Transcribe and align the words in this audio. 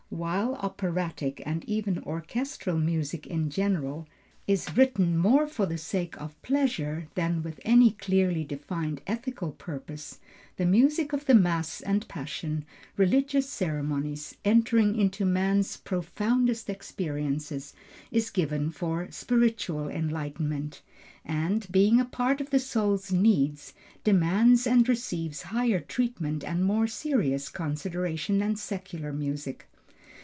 While 0.13 0.55
operatic 0.55 1.41
and 1.45 1.63
even 1.69 1.99
orchestral 2.03 2.77
music 2.77 3.27
in 3.27 3.49
general, 3.49 4.09
is 4.45 4.75
written 4.75 5.17
more 5.17 5.47
for 5.47 5.65
the 5.65 5.77
sake 5.77 6.19
of 6.19 6.31
giving 6.31 6.41
pleasure 6.57 7.07
than 7.15 7.41
with 7.43 7.61
any 7.63 7.91
clearly 7.91 8.43
defined 8.43 8.99
ethical 9.07 9.53
purpose, 9.53 10.19
the 10.57 10.65
music 10.65 11.13
of 11.13 11.27
the 11.27 11.33
Mass 11.33 11.79
and 11.79 12.05
Passion, 12.09 12.65
religious 12.97 13.49
ceremonies, 13.49 14.35
entering 14.43 14.97
into 14.99 15.23
man's 15.23 15.77
profoundest 15.77 16.69
experiences, 16.69 17.73
is 18.11 18.29
given 18.31 18.69
for 18.69 19.07
spiritual 19.11 19.87
enlightenment, 19.87 20.81
and, 21.23 21.65
being 21.71 22.01
a 22.01 22.05
part 22.05 22.41
of 22.41 22.49
the 22.49 22.59
soul's 22.59 23.13
needs, 23.13 23.73
demands 24.03 24.67
and 24.67 24.89
receives 24.89 25.43
higher 25.43 25.79
treatment 25.79 26.43
and 26.43 26.65
more 26.65 26.85
serious 26.85 27.47
consideration 27.47 28.39
than 28.39 28.57
secular 28.57 29.13
music. 29.13 29.67